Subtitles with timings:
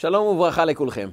[0.00, 1.08] שלום וברכה לכולכם.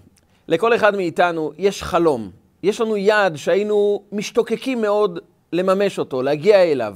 [0.48, 2.32] לכל אחד מאיתנו יש חלום.
[2.64, 5.20] יש לנו יעד שהיינו משתוקקים מאוד
[5.54, 6.96] לממש אותו, להגיע אליו.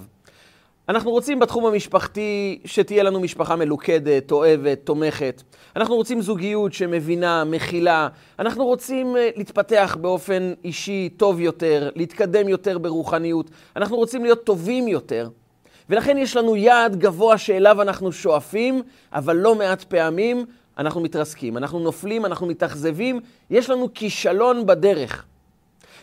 [0.90, 5.42] אנחנו רוצים בתחום המשפחתי שתהיה לנו משפחה מלוכדת, אוהבת, תומכת.
[5.76, 8.08] אנחנו רוצים זוגיות שמבינה, מכילה.
[8.40, 13.50] אנחנו רוצים אה, להתפתח באופן אישי טוב יותר, להתקדם יותר ברוחניות.
[13.76, 15.30] אנחנו רוצים להיות טובים יותר.
[15.90, 18.82] ולכן יש לנו יעד גבוה שאליו אנחנו שואפים,
[19.14, 20.46] אבל לא מעט פעמים
[20.82, 23.20] אנחנו מתרסקים, אנחנו נופלים, אנחנו מתאכזבים,
[23.50, 25.26] יש לנו כישלון בדרך.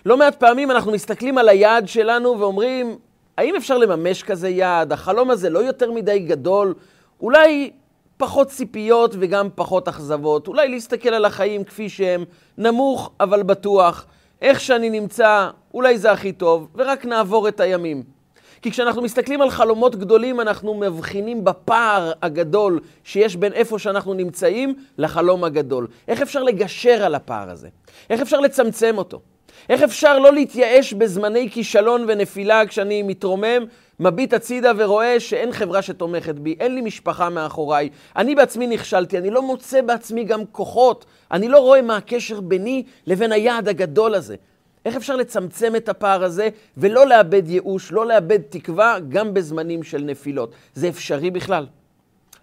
[0.07, 2.99] לא מעט פעמים אנחנו מסתכלים על היעד שלנו ואומרים,
[3.39, 4.93] האם אפשר לממש כזה יעד?
[4.93, 6.75] החלום הזה לא יותר מדי גדול,
[7.21, 7.71] אולי
[8.17, 12.25] פחות ציפיות וגם פחות אכזבות, אולי להסתכל על החיים כפי שהם,
[12.59, 14.07] נמוך אבל בטוח,
[14.43, 18.18] איך שאני נמצא, אולי זה הכי טוב, ורק נעבור את הימים.
[18.63, 24.75] כי כשאנחנו מסתכלים על חלומות גדולים, אנחנו מבחינים בפער הגדול שיש בין איפה שאנחנו נמצאים
[24.99, 25.87] לחלום הגדול.
[26.09, 27.69] איך אפשר לגשר על הפער הזה?
[28.11, 29.21] איך אפשר לצמצם אותו?
[29.69, 33.65] איך אפשר לא להתייאש בזמני כישלון ונפילה כשאני מתרומם,
[34.01, 39.31] מביט הצידה ורואה שאין חברה שתומכת בי, אין לי משפחה מאחוריי, אני בעצמי נכשלתי, אני
[39.31, 44.37] לא מוצא בעצמי גם כוחות, אני לא רואה מה הקשר ביני לבין היעד הגדול הזה.
[44.85, 49.99] איך אפשר לצמצם את הפער הזה ולא לאבד ייאוש, לא לאבד תקווה, גם בזמנים של
[49.99, 50.53] נפילות?
[50.75, 51.67] זה אפשרי בכלל?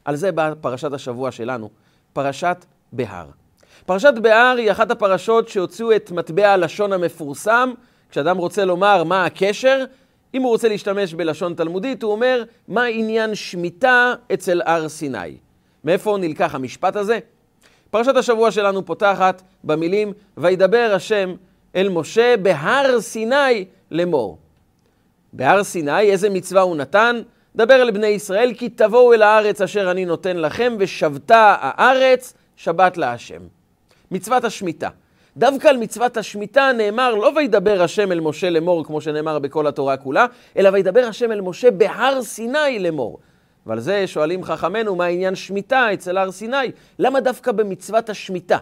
[0.05, 1.69] על זה באה פרשת השבוע שלנו,
[2.13, 3.25] פרשת בהר.
[3.85, 7.71] פרשת בהר היא אחת הפרשות שהוציאו את מטבע הלשון המפורסם.
[8.09, 9.83] כשאדם רוצה לומר מה הקשר,
[10.33, 15.37] אם הוא רוצה להשתמש בלשון תלמודית, הוא אומר, מה עניין שמיטה אצל הר סיני?
[15.83, 17.19] מאיפה נלקח המשפט הזה?
[17.91, 21.35] פרשת השבוע שלנו פותחת במילים, וידבר השם
[21.75, 24.37] אל משה בהר סיני לאמור.
[25.33, 27.21] בהר סיני, איזה מצווה הוא נתן?
[27.55, 32.97] דבר אל בני ישראל, כי תבואו אל הארץ אשר אני נותן לכם, ושבתה הארץ, שבת
[32.97, 33.41] להשם.
[34.11, 34.89] מצוות השמיטה.
[35.37, 39.97] דווקא על מצוות השמיטה נאמר, לא וידבר השם אל משה לאמור, כמו שנאמר בכל התורה
[39.97, 40.25] כולה,
[40.57, 43.19] אלא וידבר השם אל משה בהר סיני לאמור.
[43.65, 46.71] ועל זה שואלים חכמינו, מה עניין שמיטה אצל הר סיני?
[46.99, 48.57] למה דווקא במצוות השמיטה?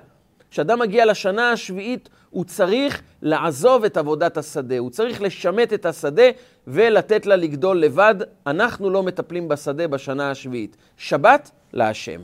[0.53, 6.23] כשאדם מגיע לשנה השביעית, הוא צריך לעזוב את עבודת השדה, הוא צריך לשמט את השדה
[6.67, 8.15] ולתת לה לגדול לבד.
[8.47, 10.77] אנחנו לא מטפלים בשדה בשנה השביעית.
[10.97, 12.21] שבת להשם.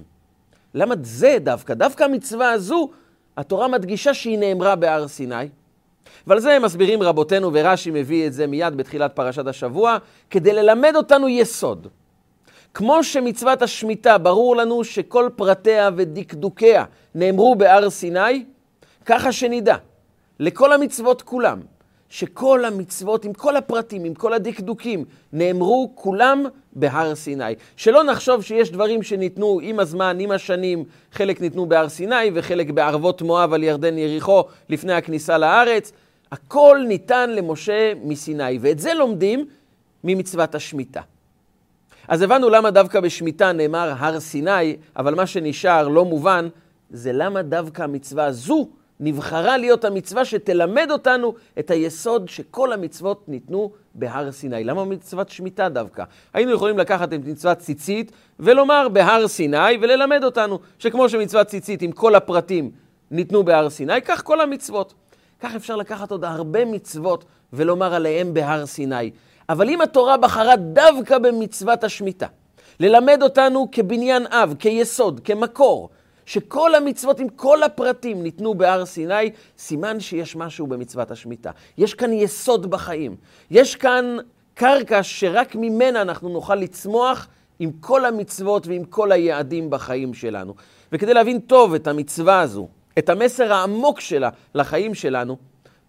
[0.73, 1.73] למה זה דווקא?
[1.73, 2.89] דווקא המצווה הזו,
[3.37, 5.35] התורה מדגישה שהיא נאמרה בהר סיני.
[6.27, 9.97] ועל זה הם מסבירים רבותינו, ורש"י מביא את זה מיד בתחילת פרשת השבוע,
[10.29, 11.87] כדי ללמד אותנו יסוד.
[12.73, 16.85] כמו שמצוות השמיטה, ברור לנו שכל פרטיה ודקדוקיה
[17.15, 18.45] נאמרו בהר סיני,
[19.05, 19.75] ככה שנדע,
[20.39, 21.59] לכל המצוות כולם,
[22.09, 27.53] שכל המצוות עם כל הפרטים, עם כל הדקדוקים, נאמרו כולם בהר סיני.
[27.77, 33.21] שלא נחשוב שיש דברים שניתנו עם הזמן, עם השנים, חלק ניתנו בהר סיני וחלק בערבות
[33.21, 35.91] מואב על ירדן יריחו לפני הכניסה לארץ.
[36.31, 39.45] הכל ניתן למשה מסיני, ואת זה לומדים
[40.03, 41.01] ממצוות השמיטה.
[42.09, 46.47] אז הבנו למה דווקא בשמיטה נאמר הר סיני, אבל מה שנשאר לא מובן,
[46.89, 53.71] זה למה דווקא המצווה הזו נבחרה להיות המצווה שתלמד אותנו את היסוד שכל המצוות ניתנו
[53.95, 54.63] בהר סיני.
[54.63, 56.03] למה מצוות שמיטה דווקא?
[56.33, 61.91] היינו יכולים לקחת את מצוות ציצית ולומר בהר סיני וללמד אותנו שכמו שמצוות ציצית עם
[61.91, 62.71] כל הפרטים
[63.11, 64.93] ניתנו בהר סיני, כך כל המצוות.
[65.39, 69.11] כך אפשר לקחת עוד הרבה מצוות ולומר עליהם בהר סיני.
[69.49, 72.27] אבל אם התורה בחרה דווקא במצוות השמיטה,
[72.79, 75.89] ללמד אותנו כבניין אב, כיסוד, כמקור,
[76.25, 81.51] שכל המצוות עם כל הפרטים ניתנו בהר סיני, סימן שיש משהו במצוות השמיטה.
[81.77, 83.15] יש כאן יסוד בחיים.
[83.51, 84.17] יש כאן
[84.53, 87.27] קרקע שרק ממנה אנחנו נוכל לצמוח
[87.59, 90.53] עם כל המצוות ועם כל היעדים בחיים שלנו.
[90.91, 92.67] וכדי להבין טוב את המצווה הזו,
[92.97, 95.37] את המסר העמוק שלה לחיים שלנו,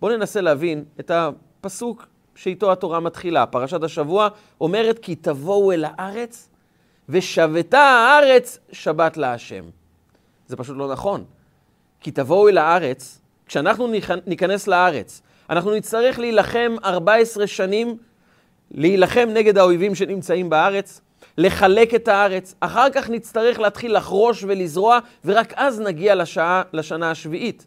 [0.00, 2.06] בואו ננסה להבין את הפסוק
[2.40, 3.46] שאיתו התורה מתחילה.
[3.46, 4.28] פרשת השבוע
[4.60, 6.48] אומרת כי תבואו אל הארץ
[7.08, 9.64] ושבתה הארץ שבת להשם.
[10.46, 11.24] זה פשוט לא נכון.
[12.00, 13.92] כי תבואו אל הארץ, כשאנחנו
[14.26, 17.96] ניכנס לארץ, אנחנו נצטרך להילחם 14 שנים,
[18.70, 21.00] להילחם נגד האויבים שנמצאים בארץ,
[21.38, 27.66] לחלק את הארץ, אחר כך נצטרך להתחיל לחרוש ולזרוע, ורק אז נגיע לשעה, לשנה השביעית.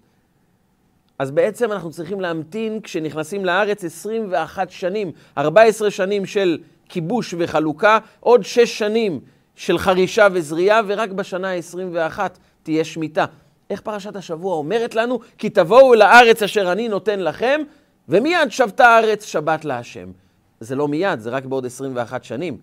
[1.24, 6.58] אז בעצם אנחנו צריכים להמתין כשנכנסים לארץ 21 שנים, 14 שנים של
[6.90, 9.20] כיבוש וחלוקה, עוד 6 שנים
[9.56, 12.20] של חרישה וזריעה, ורק בשנה ה-21
[12.64, 13.26] תהיה שמיטה.
[13.70, 15.20] איך פרשת השבוע אומרת לנו?
[15.38, 17.62] כי תבואו אל הארץ אשר אני נותן לכם,
[18.10, 20.12] ומיד שבתה הארץ שבת להשם.
[20.60, 22.58] זה לא מיד, זה רק בעוד 21 שנים.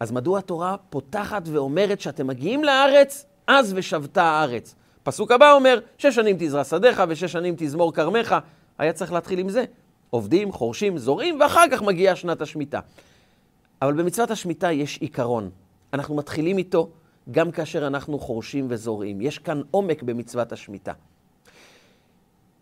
[0.00, 4.74] אז מדוע התורה פותחת ואומרת שאתם מגיעים לארץ, אז ושבתה הארץ?
[5.08, 8.36] הפסוק הבא אומר, שש שנים תזרע שדיך ושש שנים תזמור כרמך.
[8.78, 9.64] היה צריך להתחיל עם זה.
[10.10, 12.80] עובדים, חורשים, זורעים, ואחר כך מגיעה שנת השמיטה.
[13.82, 15.50] אבל במצוות השמיטה יש עיקרון.
[15.92, 16.88] אנחנו מתחילים איתו
[17.30, 19.20] גם כאשר אנחנו חורשים וזורעים.
[19.20, 20.92] יש כאן עומק במצוות השמיטה.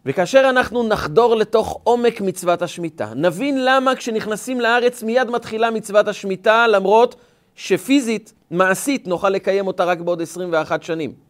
[0.06, 6.66] וכאשר אנחנו נחדור לתוך עומק מצוות השמיטה, נבין למה כשנכנסים לארץ מיד מתחילה מצוות השמיטה,
[6.66, 7.16] למרות
[7.54, 11.25] שפיזית, מעשית, נוכל לקיים אותה רק בעוד 21 שנים.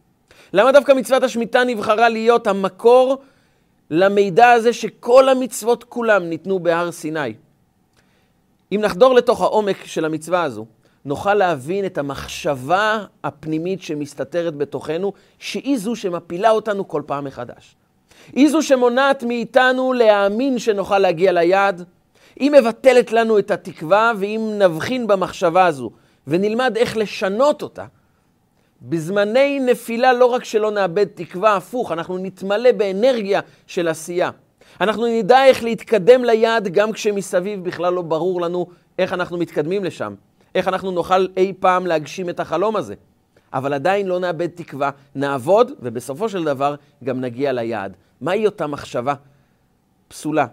[0.53, 3.17] למה דווקא מצוות השמיטה נבחרה להיות המקור
[3.89, 7.33] למידע הזה שכל המצוות כולם ניתנו בהר סיני?
[8.71, 10.65] אם נחדור לתוך העומק של המצווה הזו,
[11.05, 17.75] נוכל להבין את המחשבה הפנימית שמסתתרת בתוכנו, שהיא זו שמפילה אותנו כל פעם מחדש.
[18.33, 21.83] היא זו שמונעת מאיתנו להאמין שנוכל להגיע ליעד.
[22.35, 25.91] היא מבטלת לנו את התקווה, ואם נבחין במחשבה הזו
[26.27, 27.85] ונלמד איך לשנות אותה,
[28.81, 34.29] בזמני נפילה לא רק שלא נאבד תקווה, הפוך, אנחנו נתמלא באנרגיה של עשייה.
[34.81, 38.67] אנחנו נדע איך להתקדם ליעד גם כשמסביב בכלל לא ברור לנו
[38.99, 40.15] איך אנחנו מתקדמים לשם,
[40.55, 42.95] איך אנחנו נוכל אי פעם להגשים את החלום הזה.
[43.53, 47.95] אבל עדיין לא נאבד תקווה, נעבוד, ובסופו של דבר גם נגיע ליעד.
[48.21, 49.13] מהי אותה מחשבה
[50.07, 50.45] פסולה,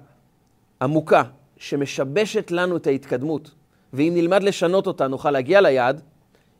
[0.83, 1.23] עמוקה,
[1.57, 3.51] שמשבשת לנו את ההתקדמות,
[3.93, 6.01] ואם נלמד לשנות אותה נוכל להגיע ליעד,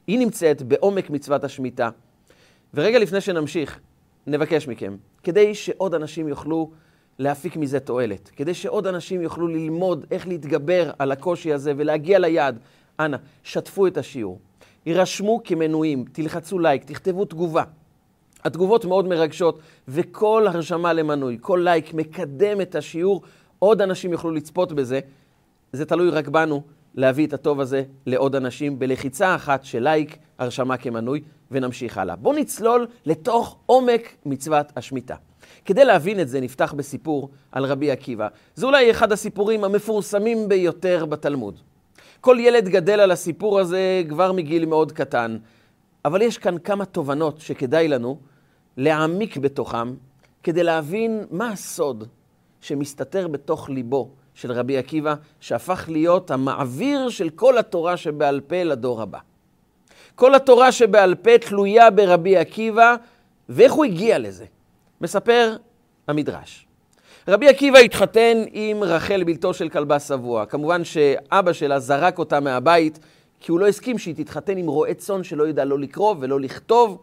[0.07, 1.91] היא נמצאת בעומק מצוות השמיטה.
[2.75, 3.81] ורגע לפני שנמשיך,
[4.27, 6.71] נבקש מכם, כדי שעוד אנשים יוכלו
[7.19, 12.59] להפיק מזה תועלת, כדי שעוד אנשים יוכלו ללמוד איך להתגבר על הקושי הזה ולהגיע ליעד,
[13.01, 14.41] אנא, שתפו את השיעור.
[14.87, 17.63] הירשמו כמנויים, תלחצו לייק, תכתבו תגובה.
[18.45, 19.59] התגובות מאוד מרגשות,
[19.89, 23.23] וכל הרשמה למנוי, כל לייק מקדם את השיעור,
[23.59, 25.01] עוד אנשים יוכלו לצפות בזה.
[25.73, 26.63] זה תלוי רק בנו
[26.95, 32.17] להביא את הטוב הזה לעוד אנשים בלחיצה אחת של לייק, הרשמה כמנוי, ונמשיך הלאה.
[32.17, 35.17] בואו נצלול לתוך עומק מצוות השמיטה.
[35.65, 38.29] כדי להבין את זה, נפתח בסיפור על רבי עקיבא.
[38.55, 41.61] זה אולי אחד הסיפורים המפורסמים ביותר בתלמוד.
[42.21, 45.37] כל ילד גדל על הסיפור הזה כבר מגיל מאוד קטן,
[46.05, 48.19] אבל יש כאן כמה תובנות שכדאי לנו
[48.77, 49.95] להעמיק בתוכם,
[50.43, 52.05] כדי להבין מה הסוד
[52.61, 59.03] שמסתתר בתוך ליבו של רבי עקיבא, שהפך להיות המעביר של כל התורה שבעל פה לדור
[59.03, 59.19] הבא.
[60.15, 62.97] כל התורה שבעל פה תלויה ברבי עקיבא,
[63.49, 64.45] ואיך הוא הגיע לזה?
[65.01, 65.57] מספר
[66.09, 66.67] המדרש.
[67.29, 70.47] רבי עקיבא התחתן עם רחל, בלתו של כלבה שבוע.
[70.47, 72.99] כמובן שאבא שלה זרק אותה מהבית,
[73.41, 77.03] כי הוא לא הסכים שהיא תתחתן עם רועה צאן שלא ידע לא לקרוא ולא לכתוב.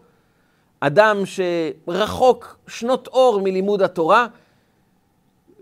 [0.79, 4.27] אדם שרחוק שנות אור מלימוד התורה,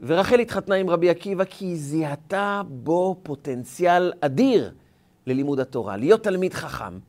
[0.01, 4.71] ורחל התחתנה עם רבי עקיבא כי היא זיהתה בו פוטנציאל אדיר
[5.27, 6.99] ללימוד התורה, להיות תלמיד חכם.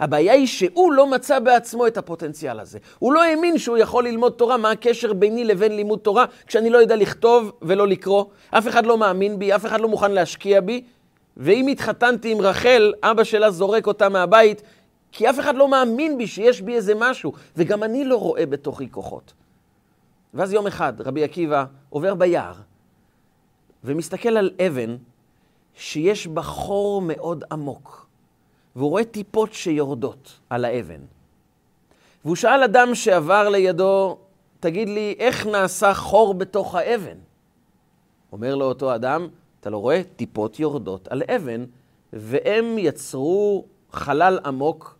[0.00, 2.78] הבעיה היא שהוא לא מצא בעצמו את הפוטנציאל הזה.
[2.98, 6.78] הוא לא האמין שהוא יכול ללמוד תורה, מה הקשר ביני לבין לימוד תורה כשאני לא
[6.78, 8.24] יודע לכתוב ולא לקרוא.
[8.50, 10.84] אף אחד לא מאמין בי, אף אחד לא מוכן להשקיע בי.
[11.36, 14.62] ואם התחתנתי עם רחל, אבא שלה זורק אותה מהבית,
[15.12, 18.90] כי אף אחד לא מאמין בי שיש בי איזה משהו, וגם אני לא רואה בתוכי
[18.90, 19.32] כוחות.
[20.36, 22.54] ואז יום אחד רבי עקיבא עובר ביער
[23.84, 24.96] ומסתכל על אבן
[25.74, 28.06] שיש בה חור מאוד עמוק,
[28.76, 31.00] והוא רואה טיפות שיורדות על האבן.
[32.24, 34.18] והוא שאל אדם שעבר לידו,
[34.60, 37.18] תגיד לי, איך נעשה חור בתוך האבן?
[38.32, 39.28] אומר לו אותו אדם,
[39.60, 40.02] אתה לא רואה?
[40.16, 41.64] טיפות יורדות על אבן,
[42.12, 44.98] והם יצרו חלל עמוק,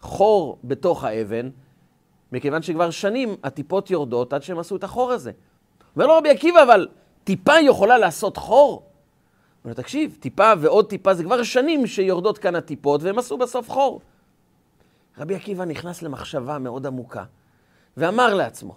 [0.00, 1.50] חור בתוך האבן,
[2.36, 5.30] מכיוון שכבר שנים הטיפות יורדות עד שהם עשו את החור הזה.
[5.96, 6.88] אומר לו רבי עקיבא, אבל
[7.24, 8.82] טיפה יכולה לעשות חור?
[9.64, 14.00] אומר, תקשיב, טיפה ועוד טיפה, זה כבר שנים שיורדות כאן הטיפות, והם עשו בסוף חור.
[15.18, 17.24] רבי עקיבא נכנס למחשבה מאוד עמוקה,
[17.96, 18.74] ואמר לעצמו,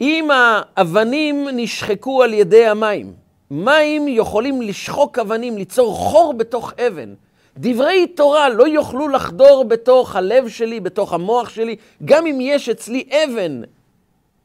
[0.00, 3.14] אם האבנים נשחקו על ידי המים,
[3.50, 7.14] מים יכולים לשחוק אבנים, ליצור חור בתוך אבן.
[7.60, 13.08] דברי תורה לא יוכלו לחדור בתוך הלב שלי, בתוך המוח שלי, גם אם יש אצלי
[13.10, 13.62] אבן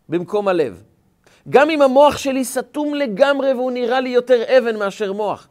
[0.10, 0.84] במקום הלב.
[1.50, 5.48] גם אם המוח שלי סתום לגמרי והוא נראה לי יותר אבן מאשר מוח.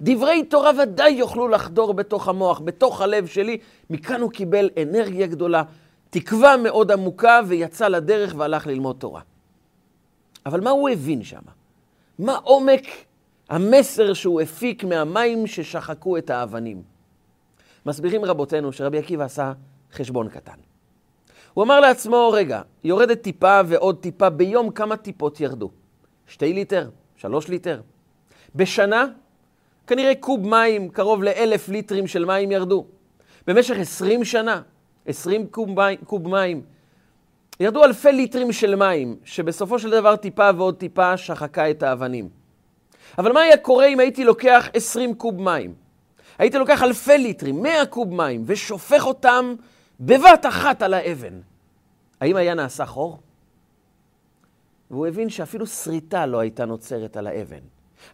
[0.00, 3.58] דברי תורה ודאי יוכלו לחדור בתוך המוח, בתוך הלב שלי.
[3.90, 5.62] מכאן הוא קיבל אנרגיה גדולה,
[6.10, 9.20] תקווה מאוד עמוקה, ויצא לדרך והלך ללמוד תורה.
[10.46, 11.42] אבל מה הוא הבין שם?
[12.18, 12.86] מה עומק
[13.50, 16.93] המסר שהוא הפיק מהמים ששחקו את האבנים?
[17.86, 19.52] מסבירים רבותינו שרבי עקיבא עשה
[19.92, 20.56] חשבון קטן.
[21.54, 25.70] הוא אמר לעצמו, רגע, יורדת טיפה ועוד טיפה, ביום כמה טיפות ירדו?
[26.26, 26.90] שתי ליטר?
[27.16, 27.80] שלוש ליטר?
[28.54, 29.06] בשנה?
[29.86, 32.86] כנראה קוב מים, קרוב לאלף ליטרים של מים ירדו.
[33.46, 34.62] במשך עשרים שנה,
[35.06, 35.68] עשרים קוב,
[36.06, 36.62] קוב מים,
[37.60, 42.28] ירדו אלפי ליטרים של מים, שבסופו של דבר טיפה ועוד טיפה שחקה את האבנים.
[43.18, 45.83] אבל מה היה קורה אם הייתי לוקח 20 קוב מים?
[46.38, 49.54] הייתי לוקח אלפי ליטרים, 100 קוב מים, ושופך אותם
[50.00, 51.40] בבת אחת על האבן.
[52.20, 53.20] האם היה נעשה חור?
[54.90, 57.60] והוא הבין שאפילו שריטה לא הייתה נוצרת על האבן.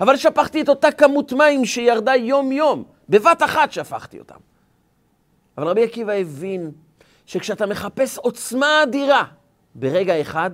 [0.00, 4.38] אבל שפכתי את אותה כמות מים שירדה יום-יום, בבת אחת שפכתי אותם.
[5.58, 6.70] אבל רבי עקיבא הבין
[7.26, 9.24] שכשאתה מחפש עוצמה אדירה
[9.74, 10.50] ברגע אחד,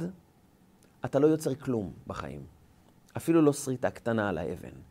[1.04, 2.40] אתה לא יוצר כלום בחיים.
[3.16, 4.85] אפילו לא שריטה קטנה על האבן.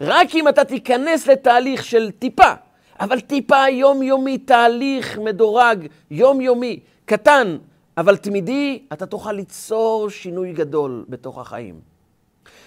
[0.00, 2.52] רק אם אתה תיכנס לתהליך של טיפה,
[3.00, 7.56] אבל טיפה יומיומי, תהליך מדורג, יומיומי, קטן,
[7.96, 11.80] אבל תמידי, אתה תוכל ליצור שינוי גדול בתוך החיים.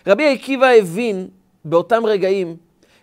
[0.08, 1.28] רבי עקיבא הבין
[1.66, 2.56] באותם רגעים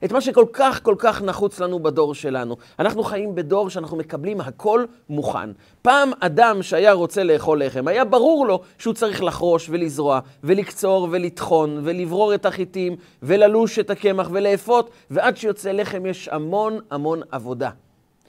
[0.04, 2.56] את מה שכל כך כל כך נחוץ לנו בדור שלנו.
[2.78, 5.50] אנחנו חיים בדור שאנחנו מקבלים הכל מוכן.
[5.82, 11.80] פעם אדם שהיה רוצה לאכול לחם, היה ברור לו שהוא צריך לחרוש ולזרוע ולקצור ולטחון
[11.84, 17.70] ולברור את החיטים וללוש את הקמח ולאפות, ועד שיוצא לחם יש המון המון עבודה.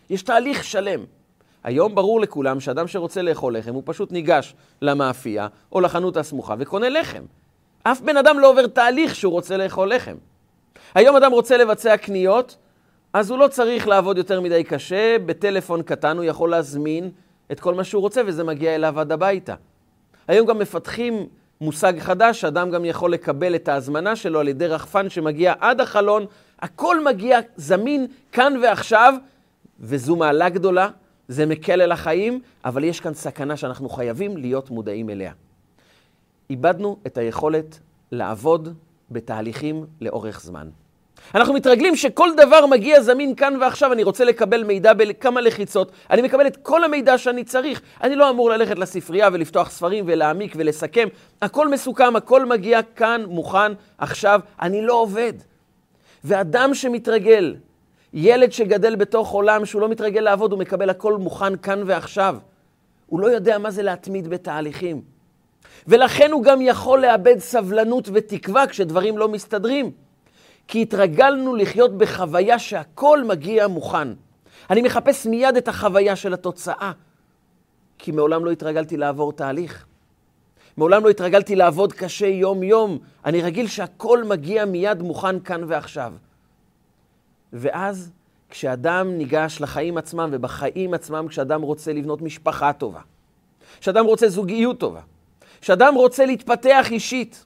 [0.10, 1.00] יש תהליך שלם.
[1.63, 6.89] היום ברור לכולם שאדם שרוצה לאכול לחם, הוא פשוט ניגש למאפייה או לחנות הסמוכה וקונה
[6.89, 7.24] לחם.
[7.84, 10.15] אף בן אדם לא עובר תהליך שהוא רוצה לאכול לחם.
[10.96, 12.58] היום אדם רוצה לבצע קניות,
[13.14, 17.12] אז הוא לא צריך לעבוד יותר מדי קשה, בטלפון קטן הוא יכול להזמין
[17.52, 19.56] את כל מה שהוא רוצה וזה מגיע אליו עד הביתה.
[20.28, 21.28] היום גם מפתחים
[21.62, 26.25] מושג חדש, שאדם גם יכול לקבל את ההזמנה שלו על ידי רחפן שמגיע עד החלון,
[26.60, 29.14] הכל מגיע זמין כאן ועכשיו,
[29.80, 30.90] וזו מעלה גדולה,
[31.28, 35.34] זה מקל על החיים, אבל יש כאן סכנה שאנחנו חייבים להיות מודעים אליה.
[36.50, 37.80] איבדנו את היכולת
[38.12, 38.74] לעבוד
[39.12, 40.70] בתהליכים לאורך זמן.
[41.36, 46.22] אנחנו מתרגלים שכל דבר מגיע זמין כאן ועכשיו, אני רוצה לקבל מידע בכמה לחיצות, אני
[46.22, 47.82] מקבל את כל המידע שאני צריך.
[48.03, 51.08] אני לא אמור ללכת לספרייה ולפתוח ספרים ולהעמיק ולסכם.
[51.41, 54.39] הכל מסוכם, הכל מגיע כאן, מוכן, עכשיו.
[54.62, 55.34] אני לא עובד.
[56.24, 57.55] ואדם שמתרגל,
[58.13, 62.36] ילד שגדל בתוך עולם שהוא לא מתרגל לעבוד, הוא מקבל הכל מוכן כאן ועכשיו.
[63.05, 65.01] הוא לא יודע מה זה להתמיד בתהליכים.
[65.88, 69.91] ולכן הוא גם יכול לאבד סבלנות ותקווה כשדברים לא מסתדרים.
[70.68, 74.08] כי התרגלנו לחיות בחוויה שהכל מגיע מוכן.
[74.70, 76.92] אני מחפש מיד את החוויה של התוצאה,
[77.98, 79.86] כי מעולם לא התרגלתי לעבור תהליך.
[80.78, 83.00] מעולם לא התרגלתי לעבוד קשה יום-יום.
[83.26, 86.14] אני רגיל שהכל מגיע מיד מוכן כאן ועכשיו.
[87.54, 88.12] ואז
[88.50, 93.02] כשאדם ניגש לחיים עצמם, ובחיים עצמם כשאדם רוצה לבנות משפחה טובה,
[93.80, 95.02] כשאדם רוצה זוגיות טובה,
[95.62, 97.46] כשאדם רוצה להתפתח אישית,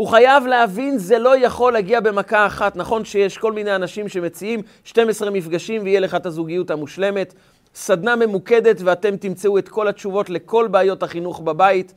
[0.00, 2.76] הוא חייב להבין, זה לא יכול להגיע במכה אחת.
[2.76, 7.34] נכון שיש כל מיני אנשים שמציעים 12 מפגשים ויהיה לך את הזוגיות המושלמת,
[7.74, 11.94] סדנה ממוקדת ואתם תמצאו את כל התשובות לכל בעיות החינוך בבית,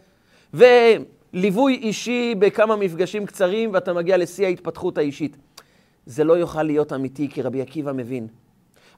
[0.53, 5.37] וליווי אישי בכמה מפגשים קצרים ואתה מגיע לשיא ההתפתחות האישית.
[6.05, 8.27] זה לא יוכל להיות אמיתי, כי רבי עקיבא מבין.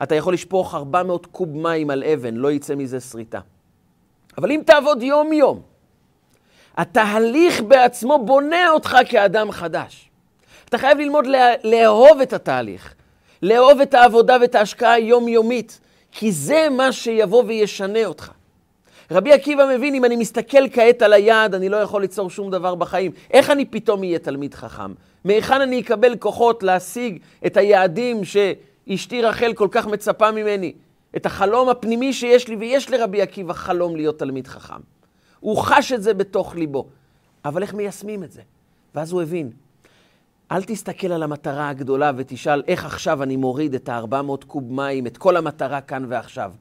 [0.03, 3.39] אתה יכול לשפוך 400 קוב מים על אבן, לא יצא מזה שריטה.
[4.37, 5.61] אבל אם תעבוד יום-יום,
[6.77, 10.09] התהליך בעצמו בונה אותך כאדם חדש.
[10.69, 12.93] אתה חייב ללמוד לה, לאהוב את התהליך,
[13.41, 15.79] לאהוב את העבודה ואת ההשקעה היומיומית,
[16.11, 18.31] כי זה מה שיבוא וישנה אותך.
[19.11, 22.75] רבי עקיבא מבין, אם אני מסתכל כעת על היעד, אני לא יכול ליצור שום דבר
[22.75, 23.11] בחיים.
[23.31, 24.93] איך אני פתאום אהיה תלמיד חכם?
[25.25, 30.73] מהיכן אני אקבל כוחות להשיג את היעדים שאשתי רחל כל כך מצפה ממני?
[31.15, 34.79] את החלום הפנימי שיש לי, ויש לרבי עקיבא חלום להיות תלמיד חכם.
[35.45, 36.85] הוא חש את זה בתוך ליבו.
[37.45, 38.41] אבל איך מיישמים את זה?
[38.95, 39.51] ואז הוא הבין,
[40.51, 45.17] אל תסתכל על המטרה הגדולה ותשאל איך עכשיו אני מוריד את ה-400 קוב מים, את
[45.17, 46.53] כל המטרה כאן ועכשיו.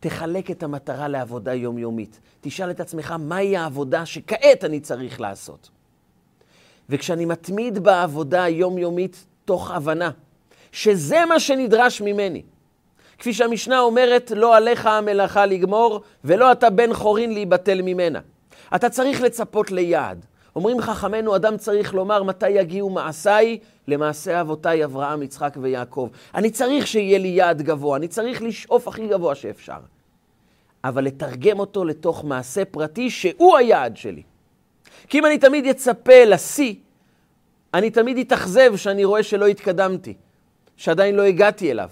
[0.00, 2.20] תחלק את המטרה לעבודה יומיומית.
[2.40, 5.70] תשאל את עצמך, מהי העבודה שכעת אני צריך לעשות?
[6.88, 10.10] וכשאני מתמיד בעבודה היומיומית תוך הבנה
[10.72, 12.42] שזה מה שנדרש ממני,
[13.22, 18.20] כפי שהמשנה אומרת, לא עליך המלאכה לגמור, ולא אתה בן חורין להיבטל ממנה.
[18.74, 20.26] אתה צריך לצפות ליעד.
[20.56, 26.08] אומרים חכמינו, אדם צריך לומר מתי יגיעו מעשיי למעשה אבותיי אברהם, יצחק ויעקב.
[26.34, 29.78] אני צריך שיהיה לי יעד גבוה, אני צריך לשאוף הכי גבוה שאפשר.
[30.84, 34.22] אבל לתרגם אותו לתוך מעשה פרטי שהוא היעד שלי.
[35.08, 36.74] כי אם אני תמיד אצפה לשיא,
[37.74, 40.14] אני תמיד אתאכזב שאני רואה שלא התקדמתי,
[40.76, 41.88] שעדיין לא הגעתי אליו.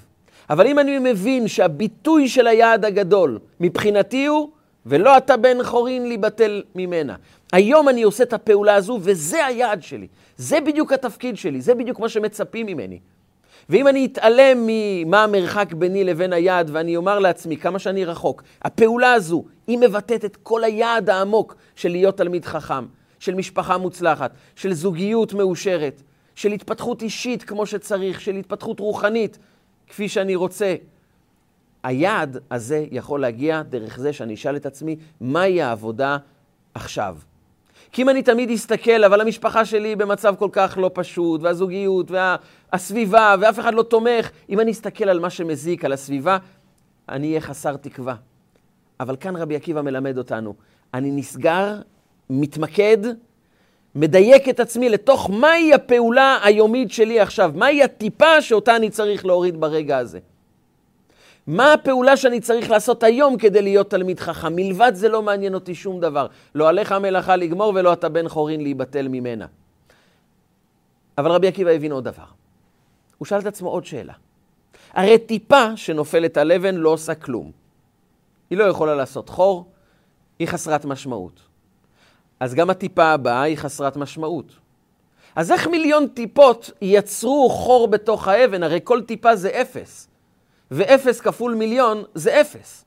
[0.50, 4.48] אבל אם אני מבין שהביטוי של היעד הגדול מבחינתי הוא,
[4.86, 7.14] ולא אתה בן חורין להיבטל ממנה.
[7.52, 10.06] היום אני עושה את הפעולה הזו, וזה היעד שלי.
[10.36, 12.98] זה בדיוק התפקיד שלי, זה בדיוק מה שמצפים ממני.
[13.68, 19.12] ואם אני אתעלם ממה המרחק ביני לבין היעד ואני אומר לעצמי כמה שאני רחוק, הפעולה
[19.12, 22.86] הזו, היא מבטאת את כל היעד העמוק של להיות תלמיד חכם,
[23.18, 26.02] של משפחה מוצלחת, של זוגיות מאושרת,
[26.34, 29.38] של התפתחות אישית כמו שצריך, של התפתחות רוחנית
[29.90, 30.74] כפי שאני רוצה.
[31.82, 36.16] היעד הזה יכול להגיע דרך זה שאני אשאל את עצמי, מהי העבודה
[36.74, 37.16] עכשיו?
[37.92, 43.34] כי אם אני תמיד אסתכל, אבל המשפחה שלי במצב כל כך לא פשוט, והזוגיות, והסביבה,
[43.40, 46.38] ואף אחד לא תומך, אם אני אסתכל על מה שמזיק, על הסביבה,
[47.08, 48.14] אני אהיה חסר תקווה.
[49.00, 50.54] אבל כאן רבי עקיבא מלמד אותנו,
[50.94, 51.80] אני נסגר,
[52.30, 52.98] מתמקד,
[53.94, 59.60] מדייק את עצמי לתוך מהי הפעולה היומית שלי עכשיו, מהי הטיפה שאותה אני צריך להוריד
[59.60, 60.18] ברגע הזה.
[61.46, 64.56] מה הפעולה שאני צריך לעשות היום כדי להיות תלמיד חכם?
[64.56, 66.26] מלבד זה לא מעניין אותי שום דבר.
[66.54, 69.46] לא עליך המלאכה לגמור ולא אתה בן חורין להיבטל ממנה.
[71.18, 72.24] אבל רבי עקיבא הבין עוד דבר.
[73.18, 74.12] הוא שאל את עצמו עוד שאלה.
[74.92, 77.50] הרי טיפה שנופלת על אבן לא עושה כלום.
[78.50, 79.72] היא לא יכולה לעשות חור,
[80.38, 81.49] היא חסרת משמעות.
[82.40, 84.52] אז גם הטיפה הבאה היא חסרת משמעות.
[85.36, 88.62] אז איך מיליון טיפות יצרו חור בתוך האבן?
[88.62, 90.08] הרי כל טיפה זה אפס.
[90.70, 92.84] ואפס כפול מיליון זה אפס.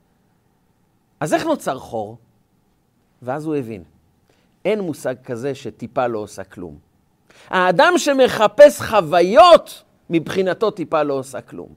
[1.20, 2.18] אז איך נוצר חור?
[3.22, 3.84] ואז הוא הבין,
[4.66, 6.78] אין מושג כזה שטיפה לא עושה כלום.
[7.50, 11.70] האדם שמחפש חוויות, מבחינתו טיפה לא עושה כלום.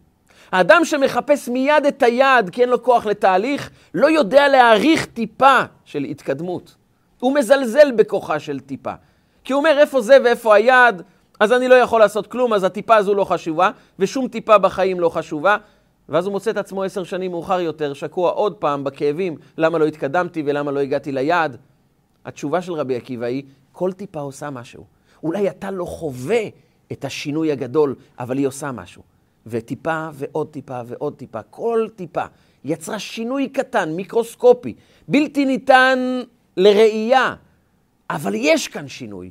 [0.52, 6.04] האדם שמחפש מיד את היעד כי אין לו כוח לתהליך, לא יודע להעריך טיפה של
[6.04, 6.74] התקדמות.
[7.20, 8.92] הוא מזלזל בכוחה של טיפה.
[9.44, 11.02] כי הוא אומר, איפה זה ואיפה היעד?
[11.40, 15.08] אז אני לא יכול לעשות כלום, אז הטיפה הזו לא חשובה, ושום טיפה בחיים לא
[15.08, 15.56] חשובה,
[16.08, 19.86] ואז הוא מוצא את עצמו עשר שנים מאוחר יותר, שקוע עוד פעם בכאבים, למה לא
[19.86, 21.56] התקדמתי ולמה לא הגעתי ליעד.
[22.24, 23.42] התשובה של רבי עקיבא היא,
[23.72, 24.84] כל טיפה עושה משהו.
[25.22, 26.40] אולי אתה לא חווה
[26.92, 29.02] את השינוי הגדול, אבל היא עושה משהו.
[29.46, 32.24] וטיפה ועוד טיפה ועוד טיפה, כל טיפה
[32.64, 34.74] יצרה שינוי קטן, מיקרוסקופי,
[35.08, 36.22] בלתי ניתן
[36.56, 37.34] לראייה,
[38.10, 39.30] אבל יש כאן שינוי.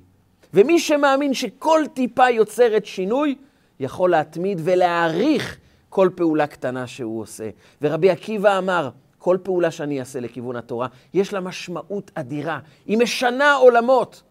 [0.53, 3.35] ומי שמאמין שכל טיפה יוצרת שינוי,
[3.79, 5.57] יכול להתמיד ולהעריך
[5.89, 7.49] כל פעולה קטנה שהוא עושה.
[7.81, 12.59] ורבי עקיבא אמר, כל פעולה שאני אעשה לכיוון התורה, יש לה משמעות אדירה.
[12.85, 14.23] היא משנה עולמות.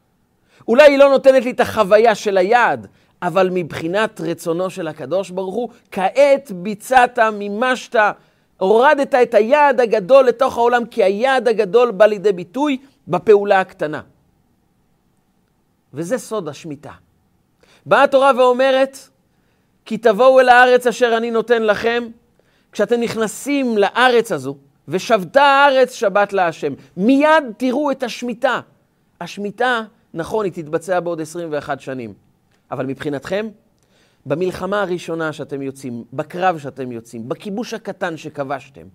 [0.69, 2.87] אולי היא לא נותנת לי את החוויה של היעד,
[3.23, 7.97] אבל מבחינת רצונו של הקדוש ברוך הוא, כעת ביצעת, מימשת,
[8.59, 14.01] הורדת את היעד הגדול לתוך העולם, כי היעד הגדול בא לידי ביטוי בפעולה הקטנה.
[15.95, 16.93] וזה סוד השמיטה.
[17.87, 18.99] באה התורה ואומרת,
[19.85, 22.05] כי תבואו אל הארץ אשר אני נותן לכם.
[22.73, 24.57] כשאתם נכנסים לארץ הזו,
[24.89, 28.61] ושבתה הארץ שבת להשם, מיד תראו את השמיטה.
[29.21, 29.83] השמיטה,
[30.15, 32.15] נכון, היא תתבצע בעוד 21 שנים,
[32.71, 33.49] אבל מבחינתכם,
[34.27, 38.87] במלחמה הראשונה שאתם יוצאים, בקרב שאתם יוצאים, בכיבוש הקטן שכבשתם,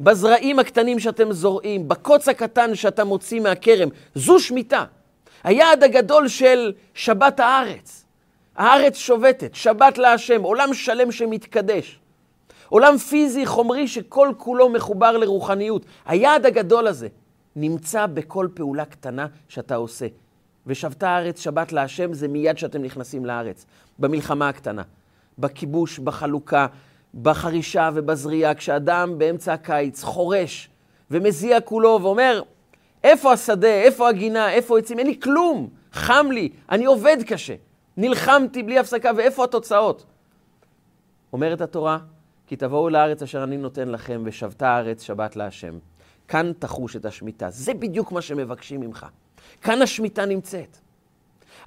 [0.00, 4.84] בזרעים הקטנים שאתם זורעים, בקוץ הקטן שאתה מוציא מהכרם, זו שמיטה.
[5.44, 8.04] היעד הגדול של שבת הארץ.
[8.56, 12.00] הארץ שובתת, שבת להשם, עולם שלם שמתקדש.
[12.68, 15.84] עולם פיזי, חומרי, שכל כולו מחובר לרוחניות.
[16.06, 17.08] היעד הגדול הזה
[17.56, 20.06] נמצא בכל פעולה קטנה שאתה עושה.
[20.66, 23.66] ושבתה הארץ שבת להשם זה מיד שאתם נכנסים לארץ,
[23.98, 24.82] במלחמה הקטנה,
[25.38, 26.66] בכיבוש, בחלוקה,
[27.22, 30.70] בחרישה ובזריעה, כשאדם באמצע הקיץ חורש
[31.10, 32.42] ומזיע כולו ואומר,
[33.04, 37.54] איפה השדה, איפה הגינה, איפה עצים, אין לי כלום, חם לי, אני עובד קשה.
[37.96, 40.04] נלחמתי בלי הפסקה, ואיפה התוצאות?
[41.32, 41.98] אומרת התורה,
[42.46, 45.78] כי תבואו לארץ אשר אני נותן לכם, ושבתה הארץ שבת להשם.
[46.28, 47.50] כאן תחוש את השמיטה.
[47.50, 49.06] זה בדיוק מה שמבקשים ממך.
[49.62, 50.76] כאן השמיטה נמצאת.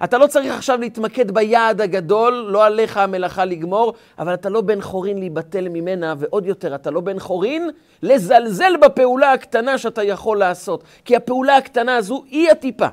[0.04, 4.80] אתה לא צריך עכשיו להתמקד ביעד הגדול, לא עליך המלאכה לגמור, אבל אתה לא בן
[4.80, 7.70] חורין להיבטל ממנה, ועוד יותר, אתה לא בן חורין
[8.02, 10.84] לזלזל בפעולה הקטנה שאתה יכול לעשות.
[11.04, 12.86] כי הפעולה הקטנה הזו היא הטיפה,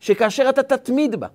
[0.00, 1.26] שכאשר אתה תתמיד בה,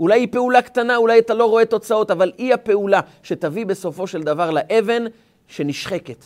[0.00, 4.22] אולי היא פעולה קטנה, אולי אתה לא רואה תוצאות, אבל היא הפעולה שתביא בסופו של
[4.22, 5.04] דבר לאבן
[5.48, 6.24] שנשחקת.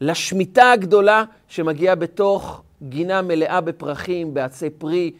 [0.00, 5.12] לשמיטה הגדולה שמגיעה בתוך גינה מלאה בפרחים, בעצי פרי,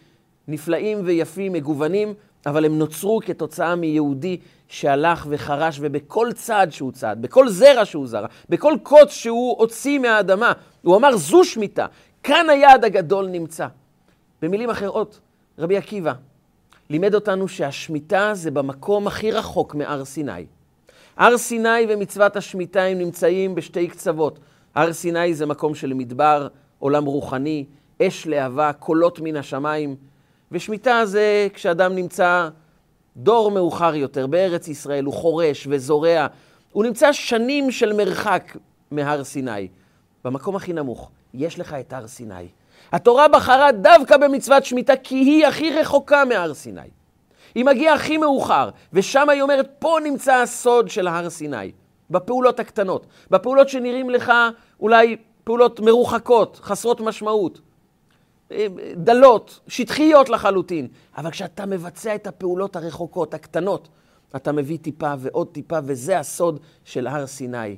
[0.48, 2.14] נפלאים ויפים, מגוונים,
[2.46, 4.36] אבל הם נוצרו כתוצאה מיהודי
[4.68, 10.52] שהלך וחרש, ובכל צעד שהוא צעד, בכל זרע שהוא זרע, בכל קוץ שהוא הוציא מהאדמה,
[10.82, 11.86] הוא אמר, זו שמיטה,
[12.22, 13.66] כאן היעד הגדול נמצא.
[14.42, 15.20] במילים אחרות,
[15.58, 16.12] רבי עקיבא,
[16.90, 20.46] לימד אותנו שהשמיטה זה במקום הכי רחוק מהר סיני.
[21.16, 24.38] הר סיני ומצוות השמיטה הם נמצאים בשתי קצוות.
[24.74, 27.64] הר סיני זה מקום של מדבר, עולם רוחני,
[28.02, 29.96] אש להבה, קולות מן השמיים.
[30.52, 32.48] ושמיטה זה כשאדם נמצא
[33.16, 36.26] דור מאוחר יותר, בארץ ישראל, הוא חורש וזורע.
[36.72, 38.56] הוא נמצא שנים של מרחק
[38.90, 39.68] מהר סיני.
[40.24, 42.48] במקום הכי נמוך, יש לך את הר סיני.
[42.92, 46.80] התורה בחרה דווקא במצוות שמיטה כי היא הכי רחוקה מהר סיני.
[47.54, 51.72] היא מגיעה הכי מאוחר, ושם היא אומרת, פה נמצא הסוד של הר סיני.
[52.10, 54.32] בפעולות הקטנות, בפעולות שנראים לך
[54.80, 57.60] אולי פעולות מרוחקות, חסרות משמעות,
[58.52, 60.88] אה, דלות, שטחיות לחלוטין.
[61.16, 63.88] אבל כשאתה מבצע את הפעולות הרחוקות, הקטנות,
[64.36, 67.76] אתה מביא טיפה ועוד טיפה, וזה הסוד של הר סיני.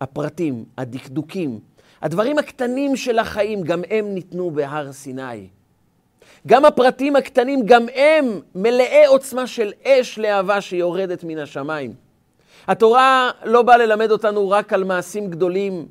[0.00, 1.60] הפרטים, הדקדוקים,
[2.02, 5.48] הדברים הקטנים של החיים, גם הם ניתנו בהר סיני.
[6.46, 11.94] גם הפרטים הקטנים, גם הם מלאי עוצמה של אש להבה שיורדת מן השמיים.
[12.68, 15.86] התורה לא באה ללמד אותנו רק על מעשים גדולים,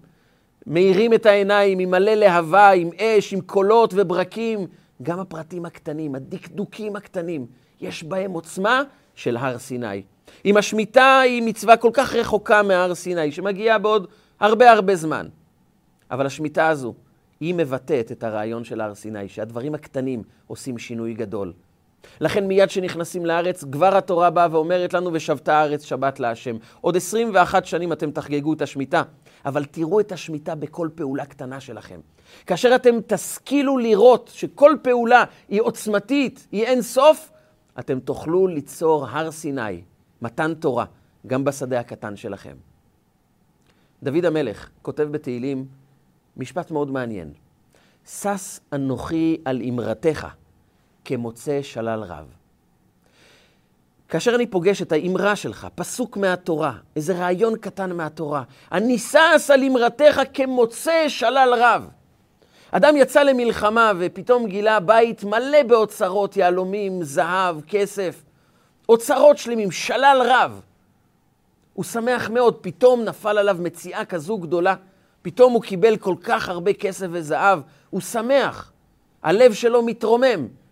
[0.67, 4.67] מאירים את העיניים עם מלא להבה, עם אש, עם קולות וברקים.
[5.03, 7.45] גם הפרטים הקטנים, הדקדוקים הקטנים,
[7.81, 8.81] יש בהם עוצמה
[9.15, 10.01] של הר סיני.
[10.45, 14.07] אם השמיטה היא מצווה כל כך רחוקה מהר סיני, שמגיעה בעוד
[14.39, 15.27] הרבה הרבה זמן,
[16.11, 16.93] אבל השמיטה הזו,
[17.39, 21.53] היא מבטאת את הרעיון של הר סיני, שהדברים הקטנים עושים שינוי גדול.
[22.21, 26.55] לכן מיד כשנכנסים לארץ, כבר התורה באה ואומרת לנו, ושבתה הארץ שבת להשם.
[26.81, 29.03] עוד 21 שנים אתם תחגגו את השמיטה,
[29.45, 31.99] אבל תראו את השמיטה בכל פעולה קטנה שלכם.
[32.45, 37.31] כאשר אתם תשכילו לראות שכל פעולה היא עוצמתית, היא אין סוף,
[37.79, 39.81] אתם תוכלו ליצור הר סיני,
[40.21, 40.85] מתן תורה,
[41.27, 42.55] גם בשדה הקטן שלכם.
[44.03, 45.65] דוד המלך כותב בתהילים
[46.37, 47.33] משפט מאוד מעניין.
[48.07, 50.27] שש אנוכי על אמרתך
[51.05, 52.42] כמוצא שלל רב.
[54.13, 58.43] כאשר אני פוגש את האמרה שלך, פסוק מהתורה, איזה רעיון קטן מהתורה,
[58.97, 61.87] שש על אמרתך כמוצא שלל רב.
[62.71, 68.23] אדם יצא למלחמה ופתאום גילה בית מלא באוצרות, יהלומים, זהב, כסף,
[68.89, 70.61] אוצרות שלמים, שלל רב.
[71.73, 74.75] הוא שמח מאוד, פתאום נפל עליו מציאה כזו גדולה,
[75.21, 78.71] פתאום הוא קיבל כל כך הרבה כסף וזהב, הוא שמח,
[79.23, 80.62] הלב שלו מתרומם.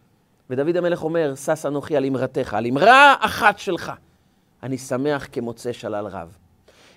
[0.51, 3.91] ודוד המלך אומר, שש אנוכי על אמרתך, על אמרה אחת שלך,
[4.63, 6.37] אני שמח כמוצא שלל רב.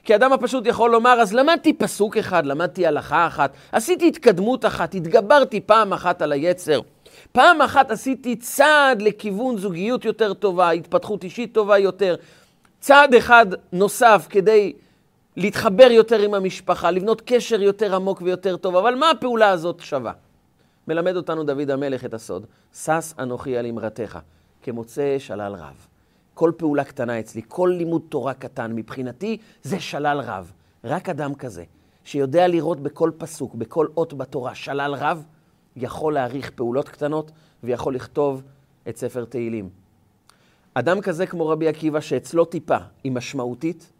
[0.04, 4.94] כי אדם הפשוט יכול לומר, אז למדתי פסוק אחד, למדתי הלכה אחת, עשיתי התקדמות אחת,
[4.94, 6.80] התגברתי פעם אחת על היצר.
[7.32, 12.16] פעם אחת עשיתי צעד לכיוון זוגיות יותר טובה, התפתחות אישית טובה יותר.
[12.80, 14.72] צעד אחד נוסף כדי
[15.36, 18.76] להתחבר יותר עם המשפחה, לבנות קשר יותר עמוק ויותר טוב.
[18.76, 20.12] אבל מה הפעולה הזאת שווה?
[20.88, 22.46] מלמד אותנו דוד המלך את הסוד.
[22.74, 24.18] שש אנוכי על אמרתך,
[24.62, 25.86] כמוצא שלל רב.
[26.34, 30.52] כל פעולה קטנה אצלי, כל לימוד תורה קטן, מבחינתי זה שלל רב.
[30.84, 31.64] רק אדם כזה,
[32.04, 35.24] שיודע לראות בכל פסוק, בכל אות בתורה, שלל רב,
[35.76, 37.30] יכול להעריך פעולות קטנות
[37.62, 38.42] ויכול לכתוב
[38.88, 39.68] את ספר תהילים.
[40.74, 43.92] אדם כזה כמו רבי עקיבא, שאצלו טיפה היא משמעותית,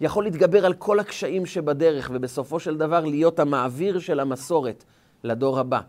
[0.00, 4.84] יכול להתגבר על כל הקשיים שבדרך, ובסופו של דבר להיות המעביר של המסורת
[5.24, 5.80] לדור הבא.